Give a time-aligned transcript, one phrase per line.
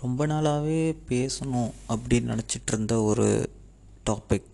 [0.00, 3.50] ரொம்ப நாளாகவே பேசணும் அப்படின்னு நினச்சிட்டு இருந்த ஒரு
[4.10, 4.52] டாபிக்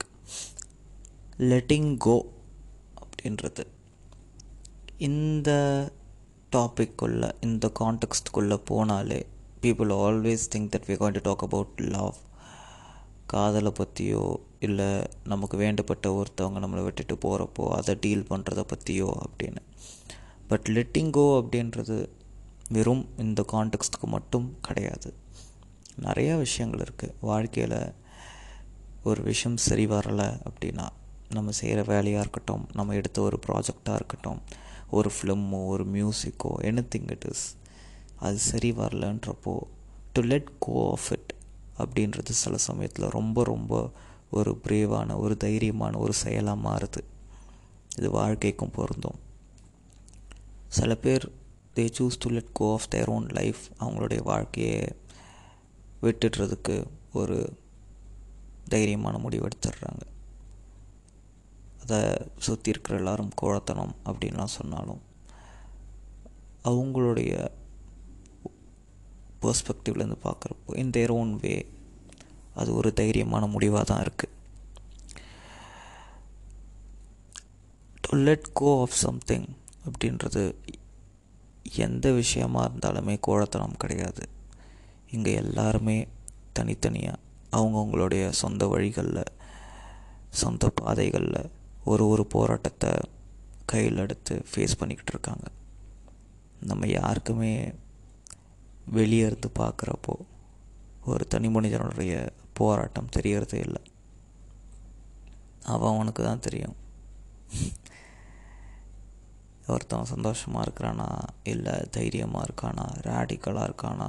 [1.38, 2.14] லெட்டிங் கோ
[3.00, 3.64] அப்படின்றது.
[4.96, 5.50] இந்த
[6.56, 9.20] டாபிக்குள்ளே இந்த கான்டெக்ஸ்டுக்குள்ளே போனாலே
[9.62, 12.14] people always think that we going to talk about love
[13.26, 14.88] காதலை பற்றியோ இல்லை
[15.24, 19.62] நமக்கு வேண்டப்பட்ட ஒருத்தவங்க நம்மளை விட்டுட்டு போகிறப்போ அதை டீல் பண்ணுறத பற்றியோ அப்படின்னு.
[20.48, 22.08] பட் லெட்டிங் கோ அப்படின்றது
[22.68, 25.22] வெறும் இந்த கான்டெக்ஸ்டுக்கு மட்டும் கிடையாது.
[26.02, 27.92] நிறையா விஷயங்கள் இருக்குது வாழ்க்கையில்
[29.04, 30.88] ஒரு விஷயம் சரி வரலை அப்படின்னா
[31.30, 34.40] நம்ம செய்கிற வேலையாக இருக்கட்டும் நம்ம எடுத்த ஒரு ப்ராஜெக்டாக இருக்கட்டும்
[34.90, 37.56] ஒரு ஃபிலிமோ ஒரு மியூசிக்கோ எனி திங் இட் இஸ்
[38.16, 39.58] அது சரி வரலன்றப்போ
[40.12, 41.34] to let go of it
[41.78, 43.90] அப்படின்றது சில சமயத்தில் ரொம்ப ரொம்ப
[44.30, 47.02] ஒரு பிரேவான ஒரு தைரியமான ஒரு செயலாக மாறுது.
[47.96, 49.18] இது வாழ்க்கைக்கும் பொருந்தும்.
[50.68, 51.32] சில பேர்
[51.74, 54.88] they choose to let go of their own life அவங்களுடைய வாழ்க்கையை
[56.06, 56.76] விட்டுடுறதுக்கு
[57.12, 57.38] ஒரு
[58.72, 60.02] தைரியமான முடிவு எடுத்துடுறாங்க.
[61.82, 61.98] அதை
[62.38, 65.02] சுற்றி இருக்கிற எல்லாரும் கோழத்தனம் அப்படின்லாம் சொன்னாலும்
[66.70, 67.32] அவங்களுடைய
[69.42, 71.54] பர்ஸ்பெக்டிவ்லேருந்து பார்க்குறப்போ இன் தேர் ஓன் வே
[72.54, 74.32] அது ஒரு தைரியமான முடிவாக தான் இருக்குது
[78.00, 79.48] to let go of something
[79.86, 80.42] அப்படின்றது
[81.86, 84.24] எந்த விஷயமாக இருந்தாலுமே கோழத்தனம் கிடையாது.
[85.14, 85.98] இங்கே எல்லாருமே
[86.58, 87.22] தனித்தனியாக
[87.56, 89.32] அவங்கவுங்களுடைய சொந்த வழிகளில்
[90.42, 91.50] சொந்த பாதைகளில்
[91.90, 92.92] ஒரு ஒரு போராட்டத்தை
[93.72, 95.46] கையில் எடுத்து ஃபேஸ் பண்ணிக்கிட்டு இருக்காங்க.
[96.70, 97.52] நம்ம யாருக்குமே
[98.98, 100.14] வெளியே இருந்து பார்க்குறப்போ
[101.10, 102.14] ஒரு தனி மனிதனுடைய
[102.52, 103.82] போராட்டம் தெரியறதே இல்லை.
[105.74, 106.76] அவன் அவனுக்கு தான் தெரியும்.
[109.66, 111.08] ஒருத்தன் சந்தோஷமாக இருக்கிறானா?
[111.52, 112.86] இல்லை தைரியமாக இருக்கானா?
[113.08, 114.08] ரேடிக்கலாக இருக்கானா?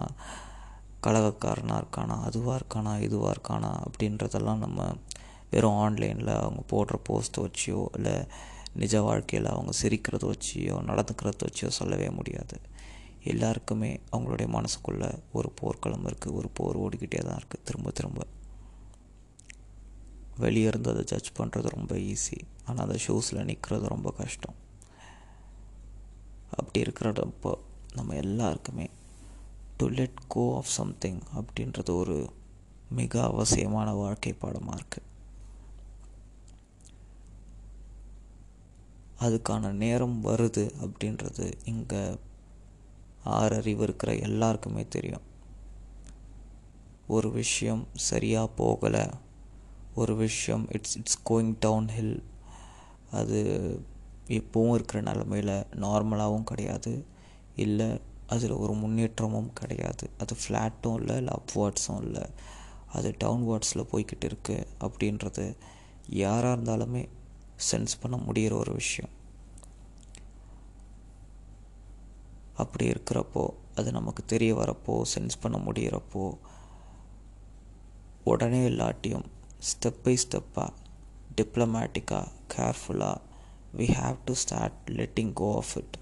[1.05, 4.87] கலகக்காரனாக இருக்கானா அதுவாக இருக்கானா இதுவாக இருக்கானா அப்படின்றதெல்லாம் நம்ம
[5.51, 8.15] வெறும் ஆன்லைனில் அவங்க போடுற போஸ்ட்டை வச்சியோ இல்லை
[8.81, 12.55] நிஜ வாழ்க்கையில் அவங்க சிரிக்கிறத வச்சியோ நடந்துக்கிறத வச்சியோ சொல்லவே முடியாது.
[13.31, 18.19] எல்லாருக்குமே அவங்களுடைய மனசுக்குள்ளே ஒரு போர்க்களம் இருக்குது ஒரு போர் ஓடிக்கிட்டே தான் இருக்குது திரும்ப திரும்ப.
[20.43, 24.57] வெளியே இருந்து அதை ஜட்ஜ் பண்ணுறது ரொம்ப ஈஸி ஆனால் அந்த ஷூஸில் நிற்கிறது ரொம்ப கஷ்டம்.
[26.57, 27.53] அப்படி இருக்கிறப்போ
[27.93, 28.85] நம்ம எல்லாருக்குமே
[29.77, 32.17] to let go of something அப்படின்றது ஒரு
[32.89, 35.11] மிக அவசியமான வாழ்க்கை பாடமாக இருக்குது
[39.25, 42.01] அதுக்கான நேரம் வருது அப்படின்றது இங்கே
[43.25, 45.25] ஆறறிவு இருக்கிற எல்லாருக்குமே தெரியும்.
[47.07, 49.03] ஒரு விஷயம் சரியாக போகலை
[49.95, 52.17] ஒரு விஷயம் it's it's going downhill
[53.11, 53.39] அது
[54.39, 55.55] எப்பவும் இருக்கிற நிலமையில்
[55.85, 56.93] நார்மலாகவும் கிடையாது.
[57.55, 57.89] இல்லை
[58.27, 60.09] அதில் ஒரு முன்னேற்றமும் கிடையாது.
[60.17, 62.23] அது ஃப்ளாட்டும் இல்லை இல்லை அப்வார்ட்ஸும் இல்லை.
[62.93, 65.57] அது டவுன்வார்ட்ஸில் போய்கிட்டு இருக்குது அப்படின்றது
[66.07, 67.09] யாராக இருந்தாலுமே
[67.71, 69.13] சென்ஸ் பண்ண முடிகிற ஒரு விஷயம்.
[72.55, 76.37] அப்படி இருக்கிறப்போ அது நமக்கு தெரிய வரப்போ சென்ஸ் பண்ண முடிகிறப்போ
[78.23, 79.25] உடனே இல்லாட்டியும்
[79.69, 80.73] ஸ்டெப் பை ஸ்டெப்பாக
[81.35, 83.21] டிப்ளமேட்டிக்காக கேர்ஃபுல்லாக
[83.77, 85.97] we have to start letting go of it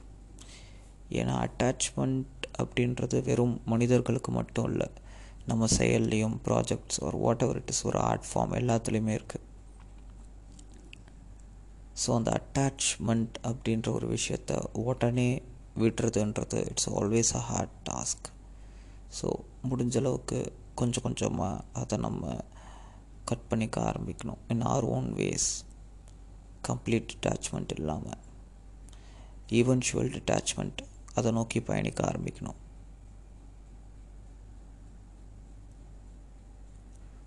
[1.13, 4.87] ஏன்னா அட்டாச்மெண்ட் அப்படின்றது வெறும் மனிதர்களுக்கு மட்டும் இல்லை
[5.45, 9.51] நம்ம செயல்லையும் ப்ராஜெக்ட்ஸ் ஒரு வாட் எவர் இட் இஸ் ஒரு ஆர்ட் ஃபார்ம் எல்லாத்துலேயுமே இருக்குது
[12.05, 15.41] ஸோ அந்த அட்டாச்மெண்ட் அப்படின்ற ஒரு விஷயத்த உடனே
[15.79, 18.27] விடுறதுன்றது it's always a hard task
[19.21, 19.27] so
[19.69, 20.39] முடிஞ்ச அளவுக்கு
[20.75, 22.37] கொஞ்சம் கொஞ்சமாக அதை நம்ம
[23.25, 24.41] கட் பண்ணிக்க ஆரம்பிக்கணும்.
[24.47, 25.49] In our own ways
[26.67, 28.21] complete detachment இல்லாமல்
[29.49, 30.81] ஈவென்ச்சுவல் டிட்டாச்மெண்ட்
[31.15, 32.59] அதை நோக்கி பயணிக்க ஆரம்பிக்கணும்.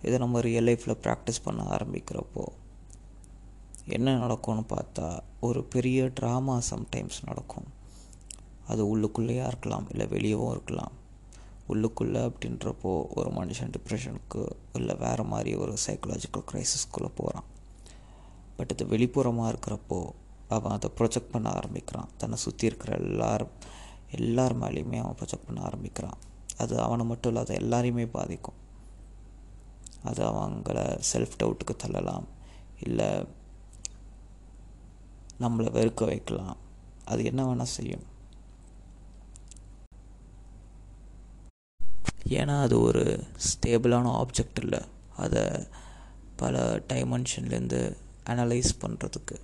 [0.03, 2.45] இதை நம்ம ரியல் லைஃப்பில் ப்ராக்டிஸ் பண்ண ஆரம்பிக்கிறப்போ
[3.87, 7.67] என்ன நடக்கும்னு பார்த்தா ஒரு பெரிய ட்ராமா சம்டைம்ஸ் நடக்கும்.
[8.67, 10.93] அது உள்ளுக்குள்ளேயா இருக்கலாம் இல்லை வெளியவும் இருக்கலாம்.
[11.69, 17.45] உள்ளுக்குள்ளே அப்படின்றப்போ ஒரு மனுஷன் டிப்ரெஷனுக்கு இல்லை வேறு மாதிரி ஒரு சைக்கலாஜிக்கல் க்ரைசிஸ்குள்ளே போகிறான்
[18.57, 19.99] பட் இது வெளிப்புறமாக இருக்கிறப்போ
[20.49, 22.09] அவன் அதை ப்ரொஜெக்ட் பண்ண ஆரம்பிக்கிறான்.
[22.19, 23.51] தன்னை சுற்றி இருக்கிற எல்லாரும்
[24.11, 26.19] எல்லார் மேலேயுமே அவன் ப்ரொஜெக்ட் பண்ண ஆரம்பிக்கிறான்.
[26.57, 28.55] அது அவனை மட்டும் இல்லாத எல்லாரையுமே பாதிக்கும்.
[30.05, 32.25] அது அவங்கள செல்ஃப் டவுட்டுக்கு தள்ளலாம்.
[32.81, 33.07] இல்லை
[35.41, 36.57] நம்மளை வெறுக்க வைக்கலாம்.
[37.05, 38.03] அது என்ன வேணால் செய்யும்.
[42.29, 44.81] ஏன்னா அது ஒரு ஸ்டேபிளான ஆப்ஜெக்ட் இல்லை.
[45.17, 45.69] அதை
[46.37, 47.97] பல டைமென்ஷன்லேருந்து
[48.27, 49.41] அனலைஸ் பண்ணுறதுக்கு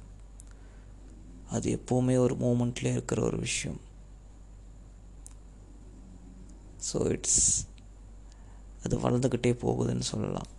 [1.52, 3.80] அது எப்போவுமே ஒரு மூமெண்ட்லேயே இருக்கிற ஒரு விஷயம்.
[6.88, 7.44] ஸோ இட்ஸ்
[8.84, 10.50] அது வளர்ந்துக்கிட்டே போகுதுன்னு சொல்லலாம்.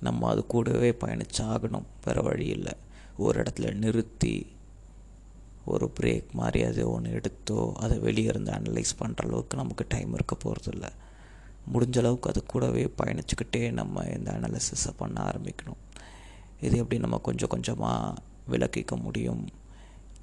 [0.00, 1.88] நம்ம அது கூடவே பயணிச்சாகணும்.
[2.04, 2.74] வேறு வழி இல்லை.
[3.16, 4.34] ஒரு இடத்துல நிறுத்தி
[5.72, 10.34] ஒரு பிரேக் மாதிரி அது ஒன்று எடுத்தோ அதை வெளியே இருந்து அனலைஸ் பண்ணுற அளவுக்கு நமக்கு டைம் இருக்க
[10.44, 10.86] போகிறதில்ல
[11.72, 15.80] முடிஞ்ச அளவுக்கு அது கூடவே பயணிச்சுக்கிட்டே நம்ம இந்த அனாலிசிஸை பண்ண ஆரம்பிக்கணும்.
[16.60, 18.20] இது எப்படி நம்ம கொஞ்சம் கொஞ்சமாக
[18.50, 19.44] விளக்கிக்க முடியும்.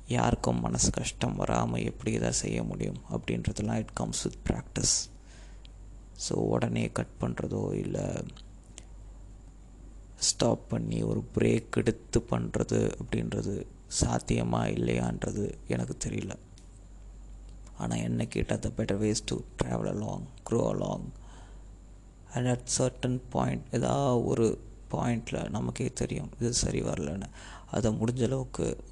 [0.07, 3.01] யாருக்கும் மனசு கஷ்டம் வராமல் எப்படி இதை செய்ய முடியும்?
[3.13, 4.95] அப்படின்றதெல்லாம் it comes with practice
[6.25, 8.05] so உடனே கட் பண்ணுறதோ இல்லை
[10.29, 13.53] ஸ்டாப் பண்ணி ஒரு பிரேக் எடுத்து பண்ணுறது அப்படின்றது
[14.01, 16.33] சாத்தியமா இல்லையான்றது எனக்கு தெரியல.
[17.77, 21.07] ஆனால் என்ன கேட்டால் the better ways to travel along grow along
[22.33, 24.47] and at certain point ஏதாவது ஒரு
[24.91, 27.29] பாயிண்டில் நமக்கே தெரியும் இது சரி வரலன்னு.
[27.71, 28.83] அதை முடிஞ்ச அளவுக்கு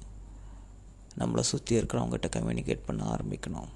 [1.18, 3.68] நம்மளை சுற்றி இருக்கிறவங்ககிட்ட கம்யூனிகேட் பண்ண ஆரம்பிக்கணும்.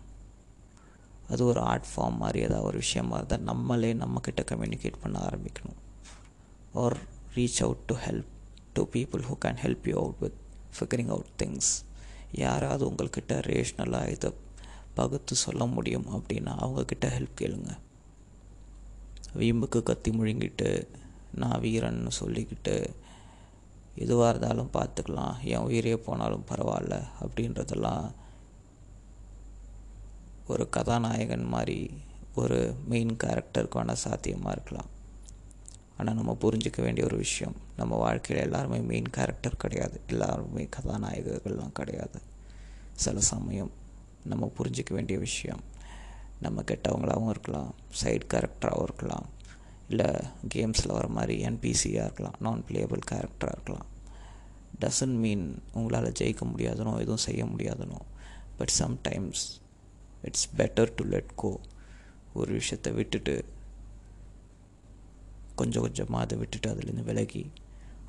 [1.28, 5.78] அது ஒரு ஆர்ட் ஃபார்ம் மாதிரி ஏதாவது ஒரு விஷயமா இருந்தால் நம்மளே நம்மக்கிட்ட கம்யூனிகேட் பண்ண ஆரம்பிக்கணும்.
[6.72, 6.96] Or
[7.34, 8.32] reach out to help
[8.72, 10.34] to people who can help you out with
[10.78, 11.70] figuring out things
[12.32, 14.34] யாராவது உங்கள்கிட்ட ரேஷ்னலாக இதை
[14.94, 17.78] பகுத்து சொல்ல முடியும் அப்படின்னா அவங்கக்கிட்ட ஹெல்ப் கேளுங்க.
[19.34, 20.86] வீம்புக்கு கத்தி முழுங்கிட்டு
[21.34, 22.94] நான் வீரன்னு சொல்லிக்கிட்டு
[23.94, 25.34] எதுவாக இருந்தாலும் பார்த்துக்கலாம்.
[25.42, 28.10] என் உயிரே போனாலும் பரவாயில்ல அப்படின்றதெல்லாம்
[30.46, 31.90] ஒரு கதாநாயகன் மாதிரி
[32.34, 34.90] ஒரு மெயின் கேரக்டருக்கு வேணால் சாத்தியமாக இருக்கலாம்.
[35.96, 40.00] ஆனால் நம்ம புரிஞ்சிக்க வேண்டிய ஒரு விஷயம் நம்ம வாழ்க்கையில் எல்லாருமே மெயின் கேரக்டர் கிடையாது.
[40.06, 42.20] எல்லாருமே கதாநாயகர்கள்லாம் கிடையாது.
[42.94, 43.70] சில சமயம்
[44.24, 45.62] நம்ம புரிஞ்சிக்க வேண்டிய விஷயம்
[46.40, 49.26] நம்ம கெட்டவங்களாகவும் இருக்கலாம் சைட் கேரக்டராகவும் இருக்கலாம்.
[49.94, 50.10] இல்லை
[50.54, 53.88] கேம்ஸில் வர மாதிரி என்பிசியாக இருக்கலாம் நான் பிளேயபிள் கேரக்டராக இருக்கலாம்.
[54.80, 57.98] டசன்ட் மீன் உங்களால் ஜெயிக்க முடியாதுனோ எதுவும் செய்ய முடியாதுனோ
[58.56, 59.42] but sometimes
[60.22, 61.50] it's better to let go
[62.34, 63.34] ஒரு விஷயத்தை விட்டுட்டு
[65.54, 67.44] கொஞ்சம் கொஞ்சமாக அதை விட்டுட்டு அதுலேருந்து விலகி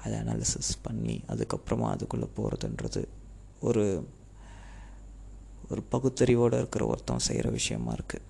[0.04, 3.04] அதை அனாலிசிஸ் பண்ணி அதுக்கப்புறமா அதுக்குள்ளே போகிறதுன்றது
[3.60, 3.84] ஒரு
[5.70, 8.26] ஒரு பகுத்தறிவோடு இருக்கிற ஒருத்தன் செய்கிற விஷயமா இருக்குது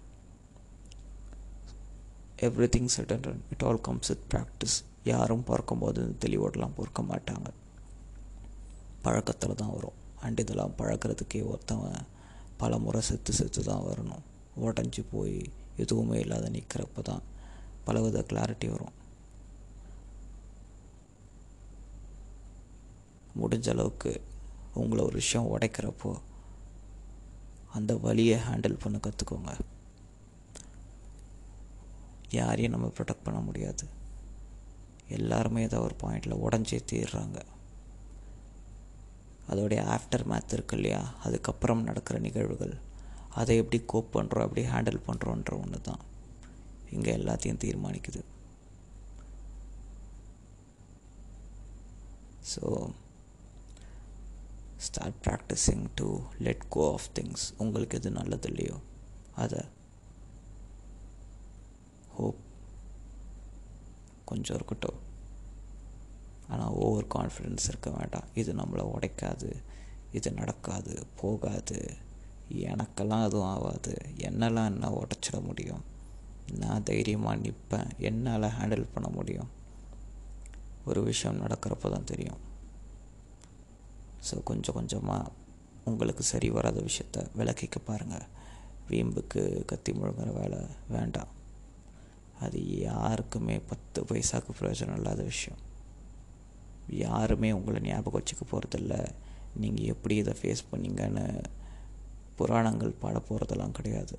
[2.76, 7.48] everything set and it all comes with practice யாரும் பார்க்கும்போது தெளிவோடலாம் பொறுக்க மாட்டாங்க.
[9.02, 9.98] பழக்கத்தில் தான் வரும்.
[10.22, 12.02] அண்ட் இதெல்லாம் பழக்கிறதுக்கே ஒருத்தவன்
[12.58, 14.24] பல முறை செத்து செத்து தான் வரணும்.
[14.62, 17.22] உடஞ்சி போய் எதுவுமே இல்லாத நிற்கிறப்ப தான்
[17.84, 19.04] பலவித கிளாரிட்டி வரும்.
[23.42, 24.22] முடிஞ்ச அளவுக்கு
[24.74, 26.20] உங்களை ஒரு விஷயம் உடைக்கிறப்போ
[27.74, 29.58] அந்த வழியை ஹேண்டில் பண்ண கற்றுக்கோங்க
[32.32, 33.86] யாரையும் நம்ம ப்ரொடெக்ட் பண்ண முடியாது.
[35.08, 37.40] எல்லாருமே ஏதோ ஒரு பாயிண்டில் உடஞ்சே தீர்றாங்க.
[39.50, 41.16] அதோடைய ஆஃப்டர் மேத் இருக்கு இல்லையா?
[41.24, 42.76] அதுக்கப்புறம் நடக்கிற நிகழ்வுகள்.
[43.34, 46.00] அதை எப்படி கோப் பண்ணுறோம் எப்படி ஹேண்டில் பண்ணுறோன்ற ஒன்று தான்
[46.90, 48.22] இங்கே எல்லாத்தையும் தீர்மானிக்குது.
[52.54, 52.92] So
[54.78, 58.78] start practising to let go of things உங்களுக்கு எது நல்லது இல்லையோ
[59.36, 59.62] அதை
[62.18, 62.42] ஹோப்
[64.26, 65.00] கொஞ்சம் இருக்கட்டும்.
[66.48, 68.28] ஆனால் ஓவர் கான்ஃபிடென்ஸ் இருக்க வேண்டாம்.
[68.34, 69.50] இது நம்மளை உடைக்காது.
[70.12, 70.94] இது நடக்காது.
[71.16, 71.80] போகாது.
[72.50, 73.94] எனக்கெல்லாம் அதுவும் ஆகாது.
[74.18, 75.84] என்னெல்லாம் என்ன உடச்சிட முடியும்?
[76.60, 79.50] நான் தைரியமாக நிற்பேன் என்னால் ஹேண்டில் பண்ண முடியும்?
[80.86, 82.42] ஒரு விஷயம் நடக்கிறப்ப தான் தெரியும்.
[84.28, 85.32] ஸோ கொஞ்சம் கொஞ்சமாக
[85.84, 88.28] உங்களுக்கு சரி வராத விஷயத்த விளக்கிக்க பாருங்கள்
[88.90, 90.60] வீம்புக்கு கத்தி முழுங்குற வேலை
[90.90, 91.32] வேண்டாம்.
[92.42, 95.60] அது யாருக்குமே பத்து பைசாவுக்கு பிரயோஜனம் இல்லாத விஷயம்.
[96.90, 99.12] யாருமே உங்களை ஞாபகம் வச்சுக்க போகிறதில்ல
[99.56, 101.44] நீங்கள் எப்படி இதை ஃபேஸ் பண்ணீங்கன்னு
[102.36, 104.16] புராணங்கள் பாட போகிறதெல்லாம் கிடையாது.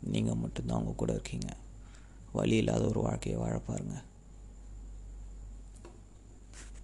[0.00, 1.46] நீங்கள் மட்டும்தான் அவங்க கூட இருக்கீங்க.
[2.32, 4.02] வழி இல்லாத ஒரு வாழ்க்கையை வாழ பாருங்கள்